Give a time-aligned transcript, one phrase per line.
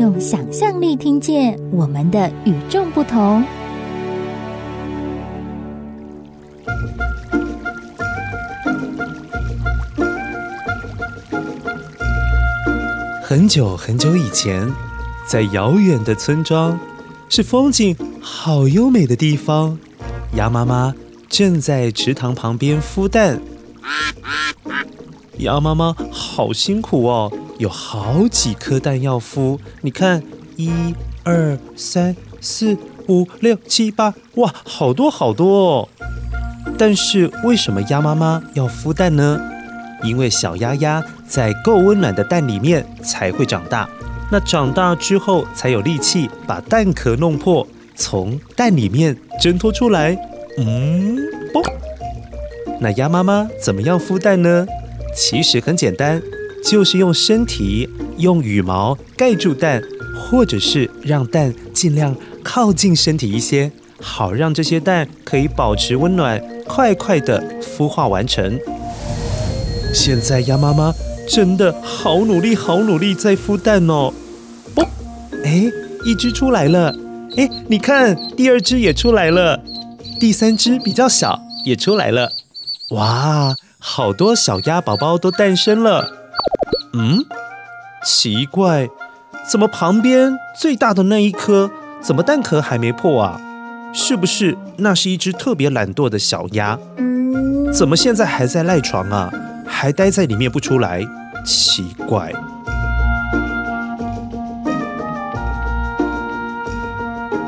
[0.00, 3.44] 用想象力听见我们的与众不同。
[13.22, 14.66] 很久很久以前，
[15.28, 16.80] 在遥远的村庄，
[17.28, 19.78] 是风景好优美的地方。
[20.34, 20.94] 鸭妈妈
[21.28, 23.38] 正在池塘旁边孵蛋，
[25.40, 29.58] 鸭妈妈好辛苦哦，有好几颗蛋要孵。
[29.82, 30.22] 你看，
[30.56, 32.74] 一、二、三、四、
[33.06, 35.88] 五、六、七、八，哇，好多好多哦！
[36.78, 39.38] 但是为什么鸭妈妈要孵蛋呢？
[40.02, 43.86] 因为小鸭鸭在够温暖的蛋里面才会长大，
[44.32, 47.66] 那长大之后才有力气把蛋壳弄破。
[47.94, 50.16] 从蛋里面挣脱出来，
[50.56, 51.18] 嗯，
[51.52, 51.62] 啵。
[52.80, 54.66] 那鸭妈妈怎么样孵蛋呢？
[55.14, 56.22] 其实很简单，
[56.64, 59.82] 就是用身体、用羽毛盖住蛋，
[60.16, 68.58] 或者是让蛋尽量靠近身体一些，好让这些蛋可以保持温暖，快快的孵化完成。
[69.92, 70.94] 现在鸭妈妈
[71.28, 74.12] 真的好努力，好努力在孵蛋哦，
[74.76, 74.88] 哦，
[75.44, 75.64] 哎，
[76.04, 76.94] 一只出来了。
[77.36, 79.60] 哎，你看，第二只也出来了，
[80.18, 82.30] 第三只比较小，也出来了。
[82.90, 86.19] 哇，好多小鸭宝宝都诞生了。
[86.92, 87.24] 嗯，
[88.04, 88.88] 奇怪，
[89.48, 93.40] 怎么旁边最大的那一颗，怎么蛋壳还没破啊？
[93.92, 96.78] 是不是那是一只特别懒惰的小鸭？
[97.72, 99.32] 怎么现在还在赖床啊？
[99.66, 101.06] 还待在里面不出来？
[101.44, 102.32] 奇怪。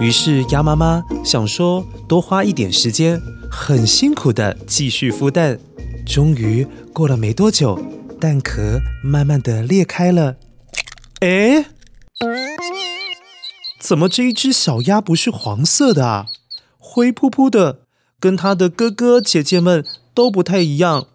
[0.00, 5.58] 于是鸭妈妈想说，多花一点时间，很辛苦的继续孵蛋。
[6.06, 7.78] 终于过了没多久，
[8.24, 10.36] 蛋壳慢慢的裂开了。
[11.20, 11.66] 哎，
[13.78, 16.24] 怎么这一只小鸭不是黄色的啊？
[16.78, 17.80] 灰扑扑的，
[18.18, 21.08] 跟它的哥哥姐姐们都不太一样。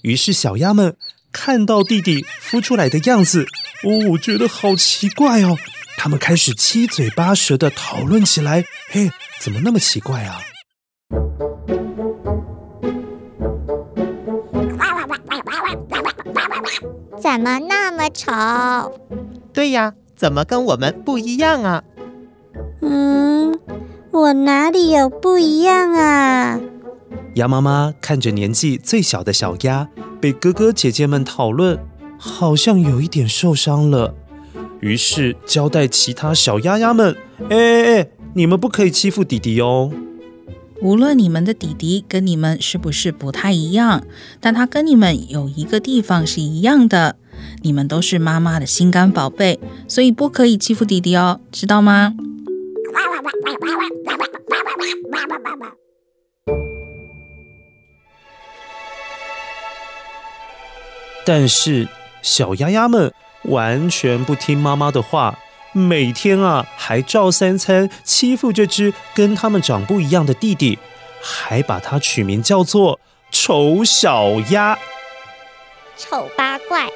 [0.00, 0.96] 于是小鸭们
[1.30, 3.46] 看到弟弟孵出来的样子，
[3.84, 5.58] 哦，觉得好奇怪哦。
[5.98, 8.64] 他们开始七嘴八舌的讨论起来。
[8.88, 10.40] 嘿，怎么那么奇怪啊？
[17.20, 18.32] 怎么那么丑？
[19.52, 21.82] 对呀，怎么跟我们不一样啊？
[22.80, 23.58] 嗯，
[24.10, 26.60] 我哪里有不一样啊？
[27.34, 29.88] 鸭妈妈看着年纪最小的小鸭
[30.20, 31.78] 被哥哥姐姐们讨论，
[32.18, 34.14] 好像有一点受伤了。
[34.80, 37.16] 于是交代其他小鸭鸭们
[37.50, 39.90] ：“哎哎哎，你们不可以欺负弟弟哦！
[40.80, 44.04] 无论你们的弟弟跟你们是不是不太一样，
[44.40, 47.16] 但他跟你们有一个地方是一样的，
[47.62, 52.14] 你们都是妈妈的心肝宝贝，所以不可以欺负弟弟哦，知道吗？”
[61.26, 61.88] 但是
[62.22, 63.12] 小鸭鸭们。
[63.44, 65.38] 完全不听妈妈的话，
[65.78, 70.78] 每天啊还照三餐欺负这只跟他们长不一样的弟弟，
[71.22, 72.98] 还把它取名叫做
[73.30, 74.78] 丑小鸭。
[75.96, 76.88] 丑八怪，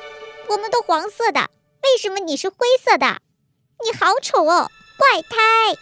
[0.48, 1.40] 我们都黄色的，
[1.82, 3.06] 为什么你是灰色的？
[3.84, 5.78] 你好丑哦，怪胎！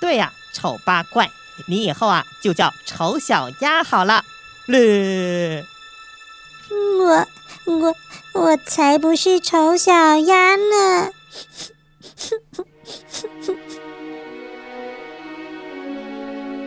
[0.00, 1.28] 对呀，丑八怪，
[1.66, 4.22] 你以后啊就叫丑小鸭好了。
[4.66, 5.64] 嘞，
[6.70, 7.26] 我。
[7.66, 7.94] 我
[8.32, 11.12] 我才不是丑小鸭呢！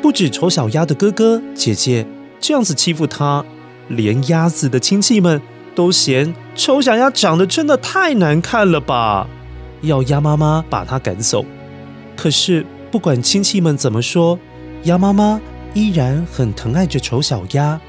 [0.01, 2.05] 不止丑小鸭的哥哥姐姐
[2.39, 3.45] 这样子欺负他，
[3.87, 5.41] 连鸭子的亲戚们
[5.73, 9.27] 都嫌丑小鸭长得真的太难看了吧，
[9.81, 11.45] 要鸭妈妈把它赶走。
[12.15, 14.37] 可是不管亲戚们怎么说，
[14.83, 15.39] 鸭妈妈
[15.73, 17.79] 依然很疼爱着丑小鸭，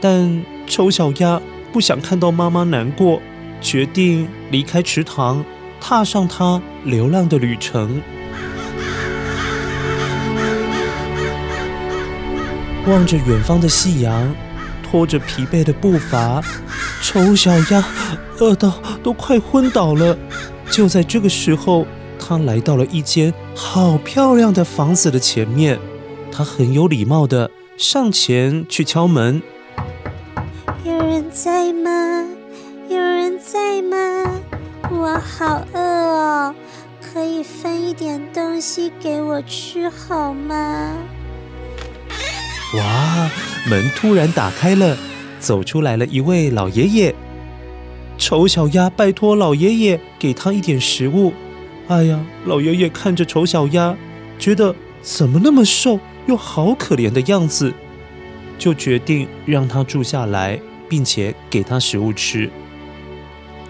[0.00, 1.40] 但丑小鸭。
[1.70, 3.20] 不想看到妈妈难过，
[3.60, 5.44] 决定离开池塘，
[5.80, 8.00] 踏上他流浪的旅程。
[12.86, 14.34] 望着远方的夕阳，
[14.82, 16.42] 拖着疲惫的步伐，
[17.02, 17.84] 丑小鸭
[18.38, 18.72] 饿到
[19.02, 20.16] 都快昏倒了。
[20.70, 21.86] 就在这个时候，
[22.18, 25.78] 他来到了一间好漂亮的房子的前面，
[26.32, 29.42] 他很有礼貌的上前去敲门。
[30.84, 32.26] 有人在吗？
[32.88, 33.87] 有人在吗？
[35.20, 36.54] 好饿哦，
[37.00, 40.94] 可以分一点东西给我吃好吗？
[42.74, 43.30] 哇！
[43.68, 44.96] 门突然打开了，
[45.40, 47.14] 走出来了一位老爷爷。
[48.16, 51.32] 丑小鸭拜托老爷爷给他一点食物。
[51.88, 53.96] 哎呀，老爷爷看着丑小鸭，
[54.38, 57.72] 觉得怎么那么瘦又好可怜的样子，
[58.58, 62.50] 就决定让他住下来，并且给他食物吃。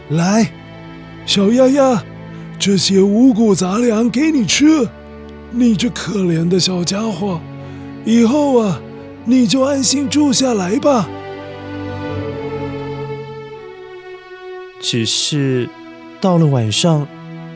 [0.08, 0.50] 来，
[1.28, 2.02] 小鸭鸭，
[2.58, 4.88] 这些五谷杂粮给你吃。
[5.50, 7.38] 你这可怜的小家伙，
[8.06, 8.80] 以后啊，
[9.26, 11.06] 你就安心住下来吧。
[14.80, 15.68] 只是
[16.18, 17.06] 到了晚上，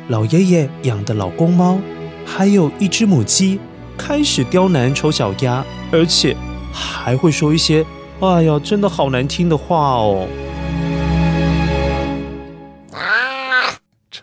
[0.08, 1.78] 老爷爷养的老公猫，
[2.26, 3.58] 还有一只母鸡，
[3.96, 6.36] 开始刁难丑小鸭，而且
[6.70, 7.82] 还会说一些
[8.20, 10.28] “哎呀，真的好难听”的话哦。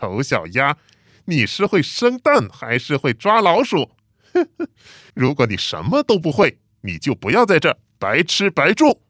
[0.09, 0.75] 丑小鸭，
[1.25, 3.91] 你是会生蛋还是会抓老鼠？
[4.33, 4.67] 呵呵，
[5.13, 9.01] 如果你什么都不会，你就不要在这儿白吃白住。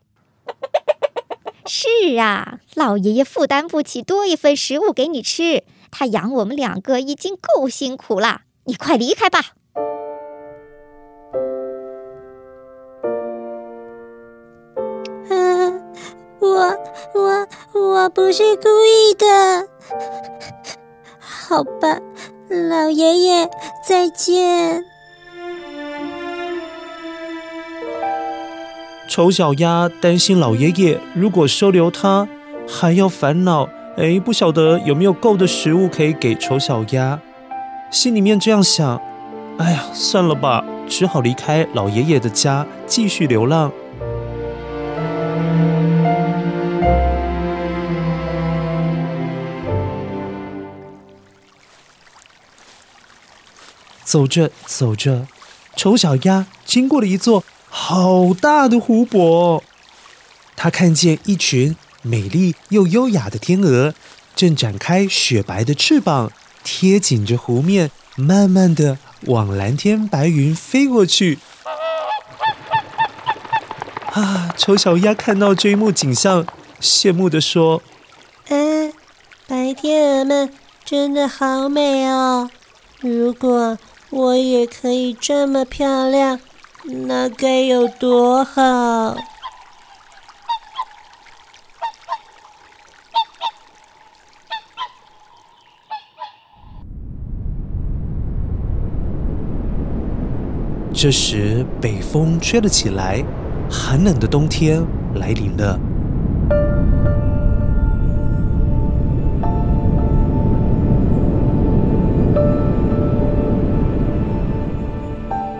[1.65, 9.53] 是啊，老爷爷负担不起多一份食物给你吃，他养我们两个已经够辛苦了，你快离开吧。
[16.41, 16.77] 我
[17.13, 19.67] 我我不是故意的，
[21.49, 21.97] 好吧，
[22.69, 23.49] 老爷爷
[23.83, 24.83] 再见。
[29.09, 32.27] 丑小鸭担心老爷爷如果收留它，
[32.67, 33.67] 还要烦恼，
[33.97, 37.19] 哎，不晓得有没有够的食物可以给丑小鸭。
[37.89, 39.01] 心里面这样想，
[39.57, 43.71] 哎呀，算了吧，只好离开老爷爷的家，继续流浪。
[54.09, 55.27] 走着走着，
[55.75, 57.43] 丑小鸭经过了一座。
[57.69, 59.63] 好大的湖泊，
[60.55, 63.93] 它看见一群美丽又优雅的天鹅，
[64.35, 66.31] 正展开雪白的翅膀，
[66.63, 68.97] 贴紧着湖面，慢慢的
[69.27, 71.37] 往蓝天白云飞过去。
[74.13, 74.51] 啊！
[74.57, 76.47] 丑小鸭看到这一幕景象，
[76.81, 77.83] 羡慕地说
[78.49, 78.91] ：“嗯，
[79.47, 80.51] 白天鹅们
[80.83, 82.49] 真的好美哦！
[83.01, 83.77] 如果
[84.09, 86.39] 我也可以这么漂亮。”
[87.07, 89.15] 那该有多好！
[100.93, 103.23] 这时，北风吹了起来，
[103.69, 104.81] 寒冷的冬天
[105.15, 105.77] 来临了。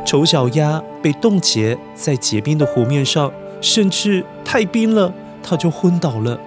[0.09, 5.13] 丑小鸭被冻结在结冰的湖面上，甚至太冰了，
[5.43, 6.39] 它就昏倒了。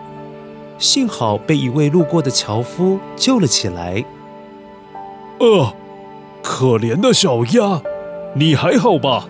[0.79, 4.05] 幸好被一位路过的樵夫救了起来。
[5.39, 5.73] 呃，
[6.43, 7.81] 可怜的小鸭，
[8.35, 9.29] 你还好吧？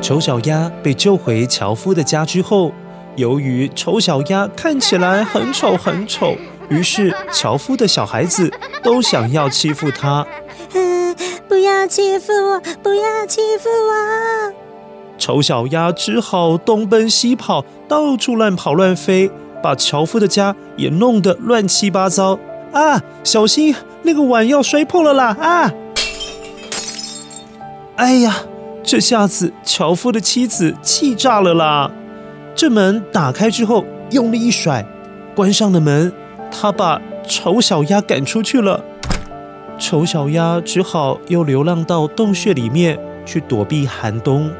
[0.00, 2.70] 丑小鸭被救回樵夫的家之后，
[3.16, 6.36] 由于丑小鸭看起来很丑很丑，
[6.68, 8.48] 于是樵夫的小孩子
[8.84, 10.24] 都想要欺负它。
[11.58, 12.60] 不要欺负我！
[12.84, 14.52] 不要欺负我！
[15.18, 19.28] 丑小鸭只好东奔西跑，到处乱跑乱飞，
[19.60, 22.38] 把樵夫的家也弄得乱七八糟。
[22.70, 25.36] 啊，小心那个碗要摔破了啦！
[25.40, 25.72] 啊！
[27.96, 28.36] 哎呀，
[28.84, 31.90] 这下子樵夫的妻子气炸了啦！
[32.54, 34.86] 这门打开之后，用力一甩，
[35.34, 36.12] 关上了门，
[36.52, 38.80] 他把丑小鸭赶出去了。
[39.78, 44.50] 丑小鸭只好又流浪到洞穴里面去躲避寒冬。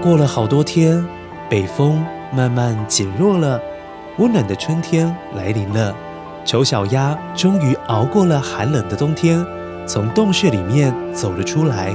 [0.00, 1.04] 过了好多天，
[1.50, 3.60] 北风慢慢减弱了，
[4.18, 5.94] 温暖的春天来临了。
[6.44, 9.44] 丑小鸭终于熬过了寒冷的冬天，
[9.86, 11.94] 从洞穴里面走了出来。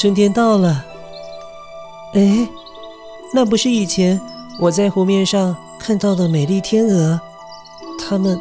[0.00, 0.82] 春天到了，
[2.14, 2.48] 哎，
[3.34, 4.18] 那不是以前
[4.58, 7.20] 我在湖面上看到的美丽天鹅？
[8.00, 8.40] 它们，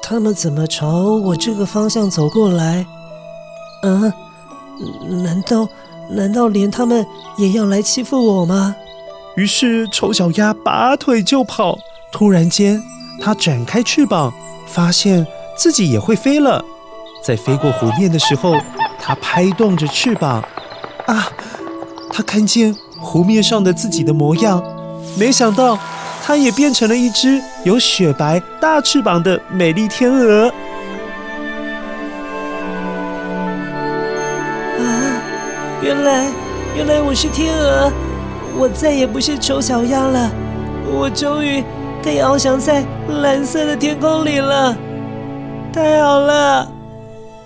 [0.00, 2.86] 它们怎么朝我这个方向走过来？
[3.82, 4.14] 啊？
[5.24, 5.68] 难道，
[6.08, 7.04] 难道连它们
[7.36, 8.76] 也要来欺负我吗？
[9.34, 11.76] 于是丑小鸭拔腿就跑。
[12.12, 12.80] 突然间，
[13.20, 14.32] 它展开翅膀，
[14.64, 15.26] 发现
[15.56, 16.64] 自己也会飞了。
[17.20, 18.54] 在飞过湖面的时候，
[19.00, 20.40] 它拍动着翅膀，
[21.10, 21.28] 啊！
[22.12, 24.62] 他看见湖面上的自己的模样，
[25.18, 25.78] 没想到
[26.24, 30.52] 他也变成了一只有雪白大翅膀的美丽天鹅。
[34.78, 34.82] 啊！
[35.82, 36.26] 原来，
[36.76, 37.92] 原来我是天鹅，
[38.56, 40.30] 我再也不是丑小鸭了，
[40.86, 41.64] 我终于
[42.02, 44.76] 可以翱翔在蓝色的天空里了，
[45.72, 46.70] 太好了！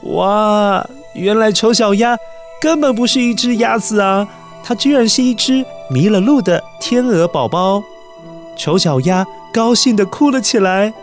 [0.02, 0.86] 哇！
[1.14, 2.16] 原来丑小鸭
[2.64, 4.26] 根本不是一只鸭子啊，
[4.64, 7.82] 它居然是一只迷了路的天鹅宝宝。
[8.56, 10.94] 丑小鸭高兴地哭了起来。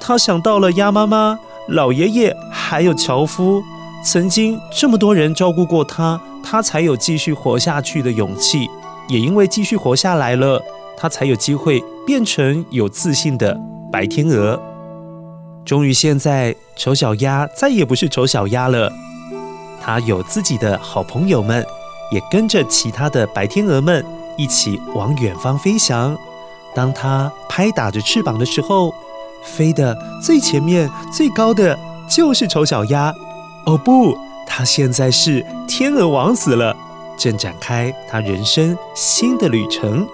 [0.00, 3.62] 它想到了鸭妈妈、老爷爷还有樵夫，
[4.04, 8.68] 曾经这么多人照顾过它，它才有继续活下去的勇气。
[9.06, 10.60] 也因为继续活下来了，
[10.96, 13.56] 它才有机会变成有自信的
[13.92, 14.60] 白天鹅。
[15.64, 18.92] 终于，现在丑小鸭再也不是丑小鸭了。
[19.84, 21.66] 它有自己的好朋友们，
[22.12, 24.04] 也跟着其他的白天鹅们
[24.36, 26.16] 一起往远方飞翔。
[26.72, 28.94] 当它拍打着翅膀的时候，
[29.42, 31.76] 飞得最前面、最高的
[32.08, 33.12] 就是丑小鸭。
[33.66, 36.76] 哦不，它现在是天鹅王子了，
[37.18, 40.06] 正展开他人生新的旅程。